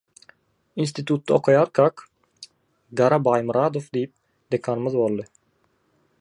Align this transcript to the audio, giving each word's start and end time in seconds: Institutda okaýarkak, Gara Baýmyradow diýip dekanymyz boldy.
Institutda 0.85 1.35
okaýarkak, 1.39 2.03
Gara 3.01 3.19
Baýmyradow 3.29 3.87
diýip 3.99 4.15
dekanymyz 4.57 4.99
boldy. 5.03 5.29